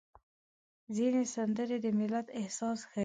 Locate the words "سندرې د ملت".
1.33-2.27